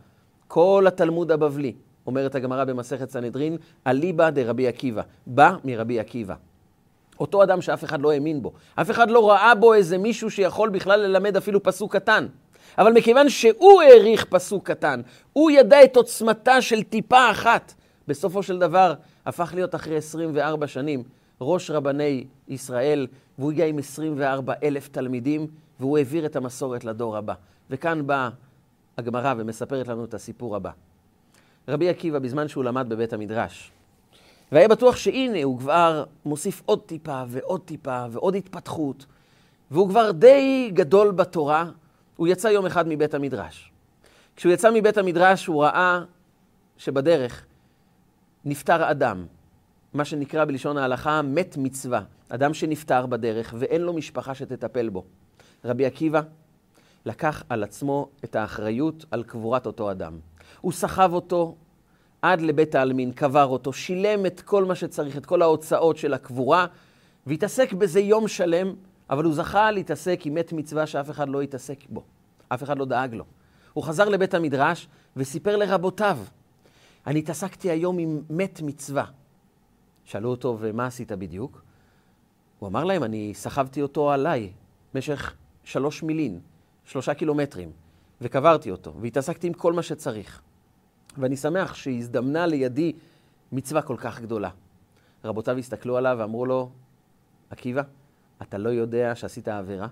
[0.53, 1.73] כל התלמוד הבבלי,
[2.07, 6.35] אומרת הגמרא במסכת סנהדרין, אליבא דרבי עקיבא, בא מרבי עקיבא.
[7.19, 10.69] אותו אדם שאף אחד לא האמין בו, אף אחד לא ראה בו איזה מישהו שיכול
[10.69, 12.27] בכלל ללמד אפילו פסוק קטן.
[12.77, 15.01] אבל מכיוון שהוא העריך פסוק קטן,
[15.33, 17.73] הוא ידע את עוצמתה של טיפה אחת,
[18.07, 18.93] בסופו של דבר
[19.25, 21.03] הפך להיות אחרי 24 שנים
[21.41, 23.07] ראש רבני ישראל,
[23.39, 25.47] והוא הגיע עם 24 אלף תלמידים,
[25.79, 27.33] והוא העביר את המסורת לדור הבא.
[27.69, 28.29] וכאן באה
[28.97, 30.71] הגמרא ומספרת לנו את הסיפור הבא.
[31.67, 33.71] רבי עקיבא, בזמן שהוא למד בבית המדרש,
[34.51, 39.05] והיה בטוח שהנה, הוא כבר מוסיף עוד טיפה ועוד טיפה ועוד התפתחות,
[39.71, 41.65] והוא כבר די גדול בתורה,
[42.15, 43.71] הוא יצא יום אחד מבית המדרש.
[44.35, 46.01] כשהוא יצא מבית המדרש, הוא ראה
[46.77, 47.45] שבדרך
[48.45, 49.25] נפטר אדם,
[49.93, 55.03] מה שנקרא בלשון ההלכה מת מצווה, אדם שנפטר בדרך ואין לו משפחה שתטפל בו.
[55.65, 56.21] רבי עקיבא
[57.05, 60.19] לקח על עצמו את האחריות על קבורת אותו אדם.
[60.61, 61.55] הוא סחב אותו
[62.21, 66.65] עד לבית העלמין, קבר אותו, שילם את כל מה שצריך, את כל ההוצאות של הקבורה,
[67.27, 68.75] והתעסק בזה יום שלם,
[69.09, 72.03] אבל הוא זכה להתעסק עם מת מצווה שאף אחד לא התעסק בו,
[72.49, 73.25] אף אחד לא דאג לו.
[73.73, 74.87] הוא חזר לבית המדרש
[75.17, 76.17] וסיפר לרבותיו,
[77.07, 79.05] אני התעסקתי היום עם מת מצווה.
[80.05, 81.61] שאלו אותו, ומה עשית בדיוק?
[82.59, 84.51] הוא אמר להם, אני סחבתי אותו עליי
[84.93, 86.39] במשך שלוש מילין,
[86.85, 87.71] שלושה קילומטרים,
[88.21, 90.41] וקברתי אותו, והתעסקתי עם כל מה שצריך.
[91.17, 92.93] ואני שמח שהזדמנה לידי
[93.51, 94.49] מצווה כל כך גדולה.
[95.25, 96.69] רבותיו הסתכלו עליו ואמרו לו,
[97.49, 97.81] עקיבא,
[98.41, 99.87] אתה לא יודע שעשית עבירה?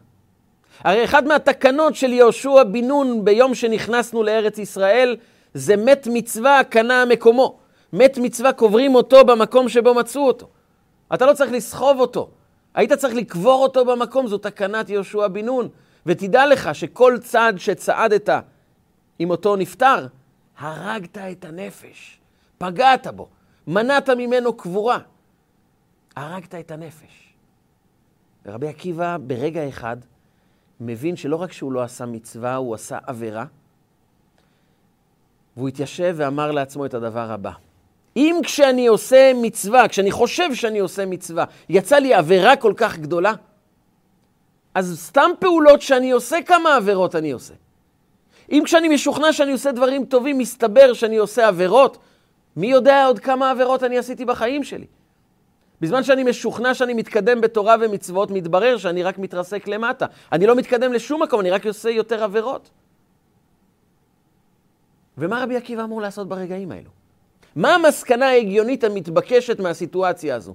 [0.80, 5.18] הרי אחד מהתקנות של יהושע בן נון ביום שנכנסנו לארץ ישראל,
[5.54, 7.60] זה מת מצווה קנה מקומו.
[7.94, 10.48] מת מצווה קוברים אותו במקום שבו מצאו אותו.
[11.14, 12.30] אתה לא צריך לסחוב אותו.
[12.74, 15.70] היית צריך לקבור אותו במקום, זו תקנת יהושע בן נון.
[16.06, 18.30] ותדע לך שכל צעד שצעדת
[19.20, 20.08] עם אותו נפטר,
[20.58, 22.20] הרגת את הנפש,
[22.58, 23.28] פגעת בו,
[23.68, 24.98] מנעת ממנו קבורה.
[26.16, 27.34] הרגת את הנפש.
[28.46, 29.98] ורבי עקיבא ברגע אחד
[30.80, 33.46] מבין שלא רק שהוא לא עשה מצווה, הוא עשה עבירה.
[35.58, 37.52] והוא התיישב ואמר לעצמו את הדבר הבא:
[38.16, 43.34] אם כשאני עושה מצווה, כשאני חושב שאני עושה מצווה, יצא לי עבירה כל כך גדולה,
[44.74, 47.54] אז סתם פעולות שאני עושה, כמה עבירות אני עושה.
[48.52, 51.98] אם כשאני משוכנע שאני עושה דברים טובים, מסתבר שאני עושה עבירות,
[52.56, 54.86] מי יודע עוד כמה עבירות אני עשיתי בחיים שלי?
[55.82, 60.06] בזמן שאני משוכנע שאני מתקדם בתורה ומצוות, מתברר שאני רק מתרסק למטה.
[60.32, 62.70] אני לא מתקדם לשום מקום, אני רק עושה יותר עבירות.
[65.18, 66.90] ומה רבי עקיבא אמור לעשות ברגעים האלו?
[67.56, 70.54] מה המסקנה ההגיונית המתבקשת מהסיטואציה הזו?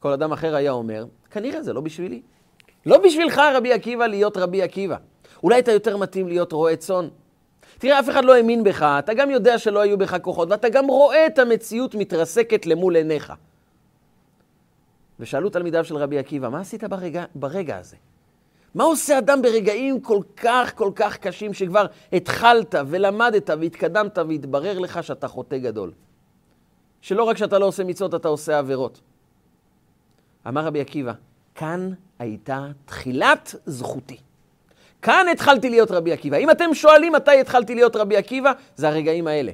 [0.00, 2.22] כל אדם אחר היה אומר, כנראה זה לא בשבילי.
[2.86, 4.96] לא בשבילך, רבי עקיבא, להיות רבי עקיבא.
[5.42, 7.08] אולי אתה יותר מתאים להיות רועה צאן.
[7.78, 10.86] תראה, אף אחד לא האמין בך, אתה גם יודע שלא היו בך כוחות, ואתה גם
[10.86, 13.32] רואה את המציאות מתרסקת למול עיניך.
[15.20, 17.96] ושאלו תלמידיו של רבי עקיבא, מה עשית ברגע, ברגע הזה?
[18.74, 25.04] מה עושה אדם ברגעים כל כך כל כך קשים שכבר התחלת ולמדת והתקדמת והתברר לך
[25.04, 25.92] שאתה חוטא גדול?
[27.00, 29.00] שלא רק שאתה לא עושה מצוות, אתה עושה עבירות.
[30.48, 31.12] אמר רבי עקיבא,
[31.60, 34.16] כאן הייתה תחילת זכותי.
[35.02, 36.36] כאן התחלתי להיות רבי עקיבא.
[36.36, 39.52] אם אתם שואלים מתי התחלתי להיות רבי עקיבא, זה הרגעים האלה.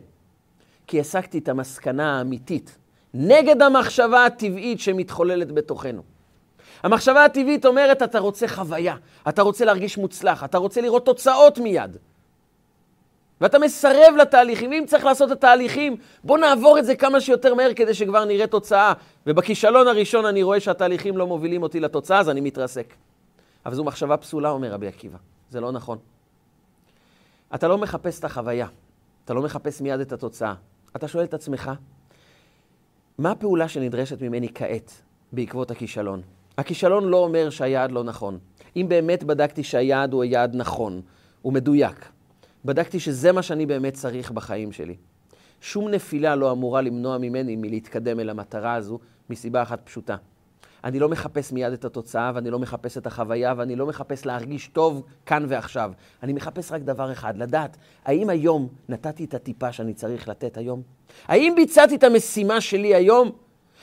[0.87, 2.77] כי הסקתי את המסקנה האמיתית
[3.15, 6.03] נגד המחשבה הטבעית שמתחוללת בתוכנו.
[6.83, 8.97] המחשבה הטבעית אומרת, אתה רוצה חוויה,
[9.29, 11.97] אתה רוצה להרגיש מוצלח, אתה רוצה לראות תוצאות מיד.
[13.41, 17.75] ואתה מסרב לתהליכים, ואם צריך לעשות את התהליכים, בוא נעבור את זה כמה שיותר מהר
[17.75, 18.93] כדי שכבר נראה תוצאה.
[19.27, 22.95] ובכישלון הראשון אני רואה שהתהליכים לא מובילים אותי לתוצאה, אז אני מתרסק.
[23.67, 25.19] אבל זו מחשבה פסולה, אומר רבי עקיבא.
[25.51, 25.99] זה לא נכון.
[27.55, 28.67] אתה לא מחפש את החוויה,
[29.25, 30.55] אתה לא מחפש מיד את התוצאה.
[30.97, 31.71] אתה שואל את עצמך,
[33.19, 34.93] מה הפעולה שנדרשת ממני כעת
[35.33, 36.23] בעקבות הכישלון?
[36.59, 38.39] הכישלון לא אומר שהיעד לא נכון.
[38.77, 41.01] אם באמת בדקתי שהיעד הוא היעד נכון,
[41.43, 42.09] הוא מדויק,
[42.67, 44.97] בדקתי שזה מה שאני באמת צריך בחיים שלי.
[45.61, 48.99] שום נפילה לא אמורה למנוע ממני מלהתקדם אל המטרה הזו,
[49.31, 50.17] מסיבה אחת פשוטה.
[50.85, 54.69] אני לא מחפש מיד את התוצאה, ואני לא מחפש את החוויה, ואני לא מחפש להרגיש
[54.69, 55.93] טוב כאן ועכשיו.
[56.23, 60.83] אני מחפש רק דבר אחד, לדעת, האם היום נתתי את הטיפה שאני צריך לתת היום?
[61.27, 63.31] האם ביצעתי את המשימה שלי היום?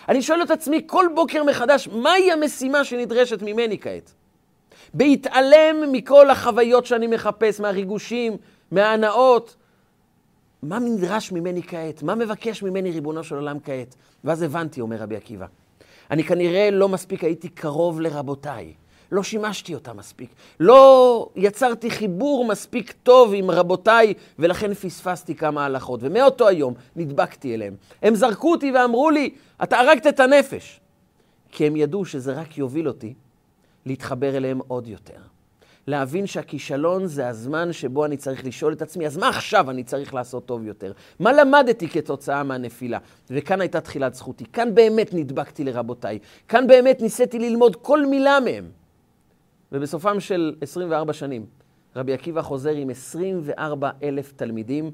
[0.09, 4.13] אני שואל את עצמי כל בוקר מחדש, מהי המשימה שנדרשת ממני כעת?
[4.93, 8.37] בהתעלם מכל החוויות שאני מחפש, מהריגושים,
[8.71, 9.55] מההנאות,
[10.63, 12.03] מה נדרש ממני כעת?
[12.03, 13.95] מה מבקש ממני ריבונו של עולם כעת?
[14.23, 15.45] ואז הבנתי, אומר רבי עקיבא,
[16.11, 18.73] אני כנראה לא מספיק הייתי קרוב לרבותיי.
[19.11, 20.29] לא שימשתי אותה מספיק.
[20.59, 25.99] לא יצרתי חיבור מספיק טוב עם רבותיי, ולכן פספסתי כמה הלכות.
[26.03, 27.75] ומאותו היום נדבקתי אליהם.
[28.01, 29.29] הם זרקו אותי ואמרו לי,
[29.63, 30.79] אתה הרגת את הנפש.
[31.51, 33.13] כי הם ידעו שזה רק יוביל אותי
[33.85, 35.32] להתחבר אליהם עוד יותר.
[35.87, 40.13] להבין שהכישלון זה הזמן שבו אני צריך לשאול את עצמי, אז מה עכשיו אני צריך
[40.13, 40.91] לעשות טוב יותר?
[41.19, 42.97] מה למדתי כתוצאה מהנפילה?
[43.29, 44.45] וכאן הייתה תחילת זכותי.
[44.45, 46.19] כאן באמת נדבקתי לרבותיי.
[46.47, 48.69] כאן באמת ניסיתי ללמוד כל מילה מהם.
[49.71, 51.45] ובסופם של 24 שנים,
[51.95, 54.91] רבי עקיבא חוזר עם 24 אלף תלמידים.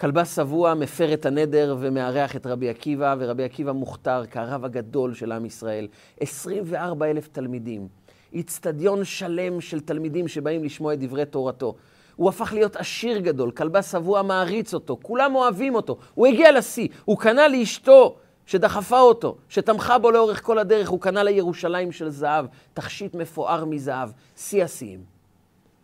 [0.00, 5.32] כלבה שבוע מפר את הנדר ומארח את רבי עקיבא, ורבי עקיבא מוכתר כרב הגדול של
[5.32, 5.86] עם ישראל.
[6.20, 7.88] 24 אלף תלמידים.
[8.32, 11.74] איצטדיון שלם של תלמידים שבאים לשמוע את דברי תורתו.
[12.16, 15.98] הוא הפך להיות עשיר גדול, כלבה שבוע מעריץ אותו, כולם אוהבים אותו.
[16.14, 21.22] הוא הגיע לשיא, הוא קנה לאשתו שדחפה אותו, שתמכה בו לאורך כל הדרך, הוא קנה
[21.22, 25.04] לירושלים של זהב, תכשיט מפואר מזהב, שיא השיאים.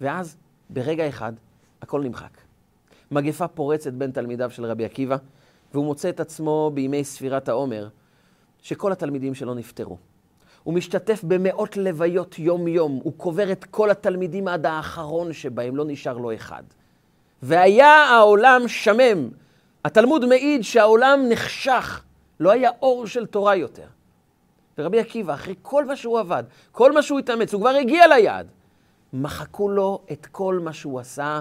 [0.00, 0.36] ואז,
[0.70, 1.32] ברגע אחד,
[1.82, 2.38] הכל נמחק.
[3.10, 5.16] מגפה פורצת בין תלמידיו של רבי עקיבא,
[5.74, 7.88] והוא מוצא את עצמו בימי ספירת העומר,
[8.62, 9.98] שכל התלמידים שלו נפטרו.
[10.64, 16.18] הוא משתתף במאות לוויות יום-יום, הוא קובר את כל התלמידים עד האחרון שבהם, לא נשאר
[16.18, 16.62] לו אחד.
[17.42, 19.28] והיה העולם שמם.
[19.84, 22.04] התלמוד מעיד שהעולם נחשך,
[22.40, 23.86] לא היה אור של תורה יותר.
[24.78, 28.46] ורבי עקיבא, אחרי כל מה שהוא עבד, כל מה שהוא התאמץ, הוא כבר הגיע ליעד.
[29.12, 31.40] מחקו לו את כל מה שהוא עשה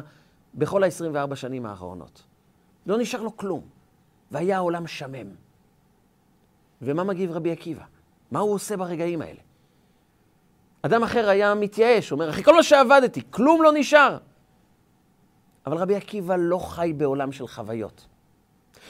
[0.54, 2.24] בכל ה-24 שנים האחרונות.
[2.86, 3.62] לא נשאר לו כלום.
[4.32, 5.28] והיה העולם שמם.
[6.82, 7.84] ומה מגיב רבי עקיבא?
[8.34, 9.39] מה הוא עושה ברגעים האלה?
[10.82, 14.17] אדם אחר היה מתייאש, אומר, אחרי כל מה שעבדתי, כלום לא נשאר.
[15.65, 18.08] אבל רבי עקיבא לא חי בעולם של חוויות.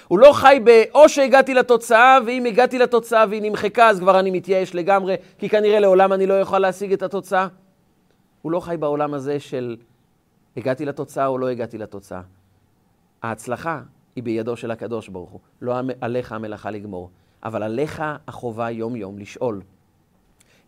[0.08, 0.69] הוא לא חי ב...
[0.93, 5.79] או שהגעתי לתוצאה, ואם הגעתי לתוצאה והיא נמחקה, אז כבר אני מתייאש לגמרי, כי כנראה
[5.79, 7.47] לעולם אני לא אוכל להשיג את התוצאה.
[8.41, 9.77] הוא לא חי בעולם הזה של
[10.58, 12.21] הגעתי לתוצאה או לא הגעתי לתוצאה.
[13.23, 13.82] ההצלחה
[14.15, 15.39] היא בידו של הקדוש ברוך הוא.
[15.62, 17.10] לא עליך המלאכה לגמור,
[17.43, 19.62] אבל עליך החובה יום-יום לשאול.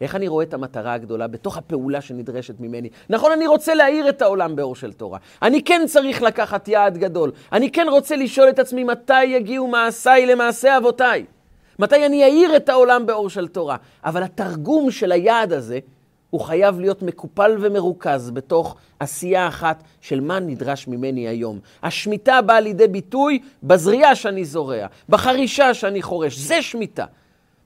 [0.01, 2.89] איך אני רואה את המטרה הגדולה בתוך הפעולה שנדרשת ממני?
[3.09, 5.19] נכון, אני רוצה להאיר את העולם באור של תורה.
[5.41, 7.31] אני כן צריך לקחת יעד גדול.
[7.51, 11.25] אני כן רוצה לשאול את עצמי מתי יגיעו מעשיי למעשה אבותיי.
[11.79, 13.77] מתי אני אאיר את העולם באור של תורה.
[14.05, 15.79] אבל התרגום של היעד הזה
[16.35, 21.59] הוא חייב להיות מקופל ומרוכז בתוך עשייה אחת של מה נדרש ממני היום.
[21.83, 27.05] השמיטה באה לידי ביטוי בזריעה שאני זורע, בחרישה שאני חורש, זה שמיטה.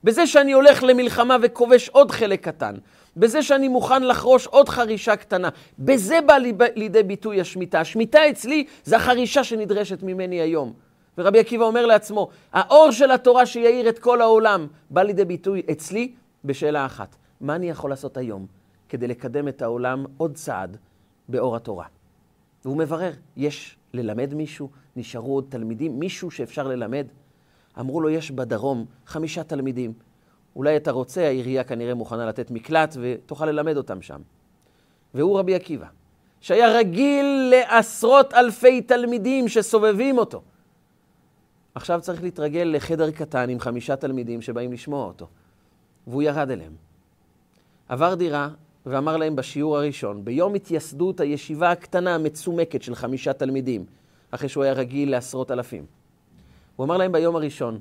[0.04, 2.74] בזה שאני הולך למלחמה וכובש עוד חלק קטן,
[3.16, 6.34] בזה שאני מוכן לחרוש עוד חרישה קטנה, בזה בא
[6.76, 7.80] לידי ביטוי השמיטה.
[7.80, 10.72] השמיטה אצלי זה החרישה שנדרשת ממני היום.
[11.18, 16.12] ורבי עקיבא אומר לעצמו, האור של התורה שיאיר את כל העולם בא לידי ביטוי אצלי
[16.44, 18.59] בשאלה אחת, מה אני יכול לעשות היום
[18.90, 20.76] כדי לקדם את העולם עוד צעד
[21.28, 21.86] באור התורה?
[22.64, 24.70] והוא מברר, יש ללמד מישהו?
[24.96, 26.00] נשארו עוד תלמידים?
[26.00, 27.06] מישהו שאפשר ללמד?
[27.80, 29.92] אמרו לו, יש בדרום חמישה תלמידים.
[30.56, 34.20] אולי אתה רוצה, העירייה כנראה מוכנה לתת מקלט ותוכל ללמד אותם שם.
[35.14, 35.86] והוא רבי עקיבא,
[36.40, 40.42] שהיה רגיל לעשרות אלפי תלמידים שסובבים אותו.
[41.74, 45.26] עכשיו צריך להתרגל לחדר קטן עם חמישה תלמידים שבאים לשמוע אותו.
[46.06, 46.72] והוא ירד אליהם.
[47.88, 48.48] עבר דירה
[48.86, 53.84] ואמר להם בשיעור הראשון, ביום התייסדות הישיבה הקטנה המצומקת של חמישה תלמידים,
[54.30, 55.86] אחרי שהוא היה רגיל לעשרות אלפים.
[56.76, 57.78] הוא אמר להם ביום הראשון,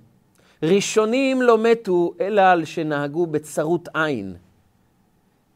[0.64, 4.36] ראשונים לא מתו אלא על שנהגו בצרות עין.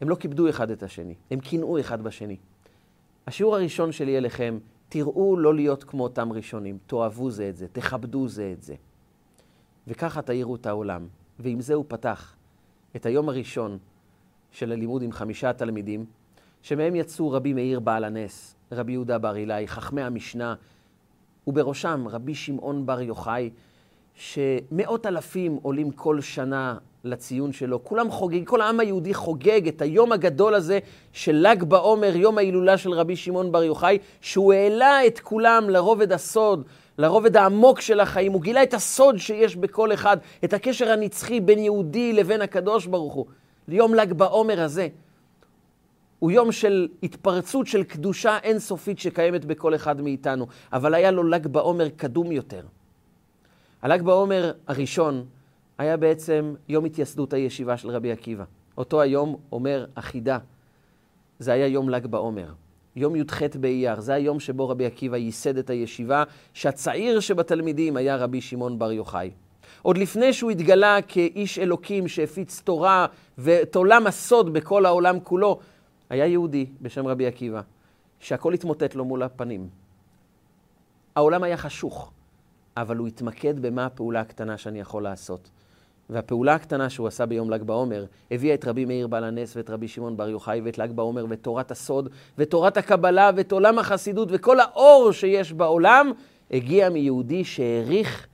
[0.02, 2.38] הם לא כיבדו אחד את השני, הם קינאו אחד בשני.
[3.28, 4.58] השיעור הראשון שלי אליכם,
[4.90, 8.76] תראו לא להיות כמו אותם ראשונים, תאהבו זה את זה, תכבדו זה את זה.
[9.88, 11.08] וככה תאירו את העולם.
[11.40, 12.36] ועם זה הוא פתח
[12.96, 13.78] את היום הראשון
[14.54, 16.06] של הלימוד עם חמישה תלמידים,
[16.62, 20.56] שמהם יצאו רבי מאיר בעל הנס, רבי יהודה בר אילאי, חכמי המשנה,
[21.48, 23.50] ובראשם רבי שמעון בר יוחאי,
[24.16, 27.84] שמאות אלפים עולים כל שנה לציון שלו.
[27.84, 30.80] כולם חוגגים, כל העם היהודי חוגג את היום הגדול הזה
[31.14, 36.12] של ל"ג בעומר, יום ההילולה של רבי שמעון בר יוחאי, שהוא העלה את כולם לרובד
[36.12, 36.64] הסוד,
[36.98, 38.32] לרובד העמוק של החיים.
[38.32, 43.14] הוא גילה את הסוד שיש בכל אחד, את הקשר הנצחי בין יהודי לבין הקדוש ברוך
[43.14, 43.26] הוא.
[43.68, 44.88] ליום ל"ג בעומר הזה.
[46.20, 51.48] הוא יום של התפרצות של קדושה אינסופית שקיימת בכל אחד מאיתנו, אבל היה לו ל"ג
[51.48, 52.62] בעומר קדום יותר.
[53.82, 55.26] הל"ג בעומר הראשון
[55.78, 58.44] היה בעצם יום התייסדות הישיבה של רבי עקיבא.
[58.78, 60.38] אותו היום אומר החידה,
[61.40, 62.48] זה היה יום ל"ג בעומר.
[62.96, 66.24] יום י"ח באייר, זה היום שבו רבי עקיבא ייסד את הישיבה,
[66.54, 69.32] שהצעיר שבתלמידים היה רבי שמעון בר יוחאי.
[69.84, 73.06] עוד לפני שהוא התגלה כאיש אלוקים שהפיץ תורה
[73.38, 75.60] ואת עולם הסוד בכל העולם כולו,
[76.10, 77.62] היה יהודי בשם רבי עקיבא,
[78.20, 79.70] שהכל התמוטט לו מול הפנים.
[81.16, 82.12] העולם היה חשוך,
[82.78, 85.50] אבל הוא התמקד במה הפעולה הקטנה שאני יכול לעשות.
[86.10, 89.88] והפעולה הקטנה שהוא עשה ביום ל"ג בעומר הביאה את רבי מאיר בעל הנס ואת רבי
[89.88, 94.60] שמעון בר יוחאי ואת ל"ג בעומר ואת תורת הסוד ותורת הקבלה ואת עולם החסידות וכל
[94.60, 96.12] האור שיש בעולם
[96.52, 98.28] הגיע מיהודי שהעריך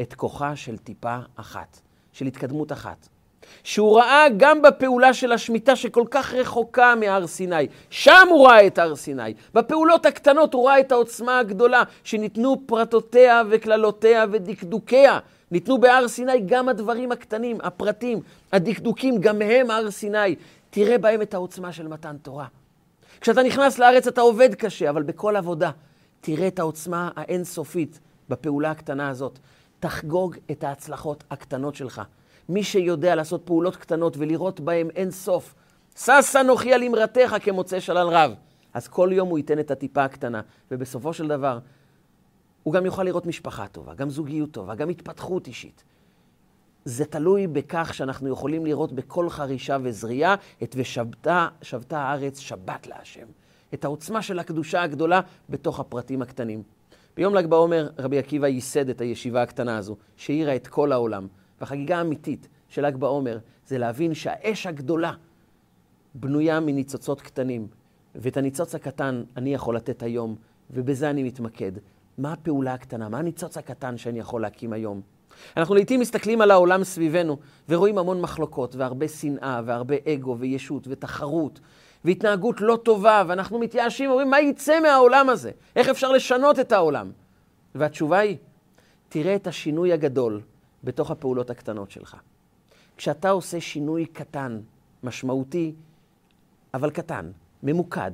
[0.00, 1.80] את כוחה של טיפה אחת,
[2.12, 3.08] של התקדמות אחת.
[3.64, 7.66] שהוא ראה גם בפעולה של השמיטה שכל כך רחוקה מהר סיני.
[7.90, 9.34] שם הוא ראה את הר סיני.
[9.54, 15.18] בפעולות הקטנות הוא ראה את העוצמה הגדולה שניתנו פרטותיה וקללותיה ודקדוקיה.
[15.50, 18.20] ניתנו בהר סיני גם הדברים הקטנים, הפרטים,
[18.52, 20.34] הדקדוקים, גם הם הר סיני.
[20.70, 22.46] תראה בהם את העוצמה של מתן תורה.
[23.20, 25.70] כשאתה נכנס לארץ אתה עובד קשה, אבל בכל עבודה
[26.20, 29.38] תראה את העוצמה האינסופית בפעולה הקטנה הזאת.
[29.84, 32.02] תחגוג את ההצלחות הקטנות שלך.
[32.48, 35.54] מי שיודע לעשות פעולות קטנות ולראות בהן אין סוף,
[35.96, 38.32] שש אנוכי על אמרתך כמוצא שלל רב.
[38.74, 41.58] אז כל יום הוא ייתן את הטיפה הקטנה, ובסופו של דבר
[42.62, 45.84] הוא גם יוכל לראות משפחה טובה, גם זוגיות טובה, גם התפתחות אישית.
[46.84, 53.26] זה תלוי בכך שאנחנו יכולים לראות בכל חרישה וזריעה את ושבתה שבתה הארץ שבת להשם.
[53.74, 56.62] את העוצמה של הקדושה הגדולה בתוך הפרטים הקטנים.
[57.16, 61.26] ביום ל"ג בעומר רבי עקיבא ייסד את הישיבה הקטנה הזו, שהאירה את כל העולם.
[61.60, 65.12] והחגיגה האמיתית של ל"ג בעומר זה להבין שהאש הגדולה
[66.14, 67.66] בנויה מניצוצות קטנים,
[68.14, 70.36] ואת הניצוץ הקטן אני יכול לתת היום,
[70.70, 71.72] ובזה אני מתמקד.
[72.18, 73.08] מה הפעולה הקטנה?
[73.08, 75.00] מה הניצוץ הקטן שאני יכול להקים היום?
[75.56, 77.36] אנחנו לעיתים מסתכלים על העולם סביבנו
[77.68, 81.60] ורואים המון מחלוקות והרבה שנאה והרבה אגו וישות ותחרות
[82.04, 85.50] והתנהגות לא טובה, ואנחנו מתייאשים, אומרים, מה יצא מהעולם הזה?
[85.76, 87.10] איך אפשר לשנות את העולם?
[87.74, 88.36] והתשובה היא,
[89.08, 90.40] תראה את השינוי הגדול
[90.84, 92.16] בתוך הפעולות הקטנות שלך.
[92.96, 94.60] כשאתה עושה שינוי קטן,
[95.02, 95.72] משמעותי,
[96.74, 97.30] אבל קטן,
[97.62, 98.10] ממוקד,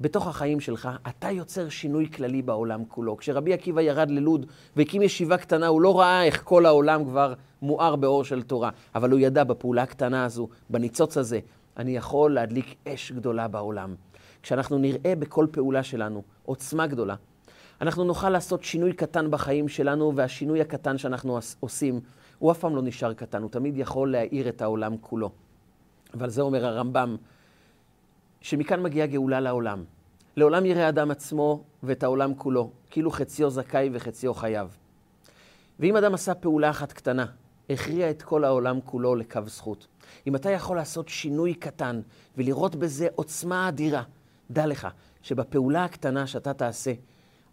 [0.00, 3.16] בתוך החיים שלך, אתה יוצר שינוי כללי בעולם כולו.
[3.16, 4.46] כשרבי עקיבא ירד ללוד
[4.76, 9.10] והקים ישיבה קטנה, הוא לא ראה איך כל העולם כבר מואר באור של תורה, אבל
[9.10, 11.40] הוא ידע בפעולה הקטנה הזו, בניצוץ הזה,
[11.76, 13.94] אני יכול להדליק אש גדולה בעולם.
[14.42, 17.14] כשאנחנו נראה בכל פעולה שלנו עוצמה גדולה,
[17.80, 22.00] אנחנו נוכל לעשות שינוי קטן בחיים שלנו, והשינוי הקטן שאנחנו עושים,
[22.38, 25.30] הוא אף פעם לא נשאר קטן, הוא תמיד יכול להאיר את העולם כולו.
[26.14, 27.16] ועל זה אומר הרמב"ם,
[28.40, 29.84] שמכאן מגיעה גאולה לעולם.
[30.36, 34.76] לעולם יראה אדם עצמו ואת העולם כולו, כאילו חציו זכאי וחציו חייב.
[35.80, 37.26] ואם אדם עשה פעולה אחת קטנה,
[37.70, 39.86] הכריע את כל העולם כולו לקו זכות.
[40.26, 42.00] אם אתה יכול לעשות שינוי קטן
[42.36, 44.02] ולראות בזה עוצמה אדירה,
[44.50, 44.88] דע לך
[45.22, 46.92] שבפעולה הקטנה שאתה תעשה,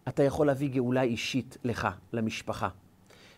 [0.08, 2.70] אתה יכול להביא גאולה אישית לך, למשפחה,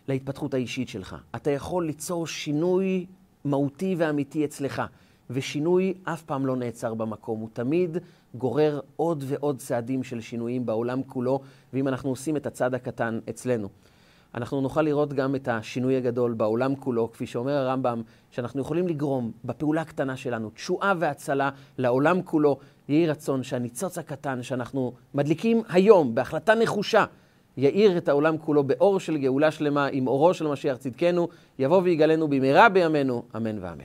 [0.08, 1.16] להתפתחות האישית שלך.
[1.36, 3.06] אתה יכול ליצור שינוי
[3.44, 4.82] מהותי ואמיתי אצלך,
[5.30, 7.98] ושינוי אף פעם לא נעצר במקום, הוא תמיד
[8.34, 11.40] גורר עוד ועוד צעדים של שינויים בעולם כולו,
[11.72, 13.68] ואם אנחנו עושים את הצעד הקטן אצלנו,
[14.34, 19.32] אנחנו נוכל לראות גם את השינוי הגדול בעולם כולו, כפי שאומר הרמב"ם, שאנחנו יכולים לגרום
[19.44, 22.58] בפעולה הקטנה שלנו תשועה והצלה לעולם כולו.
[22.88, 27.04] יהי רצון שהניצוץ הקטן שאנחנו מדליקים היום בהחלטה נחושה,
[27.56, 31.28] יאיר את העולם כולו באור של גאולה שלמה, עם אורו של משיח צדקנו,
[31.58, 33.80] יבוא ויגלנו במהרה בימינו, אמן ואמן.